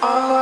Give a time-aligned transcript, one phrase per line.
[0.00, 0.37] all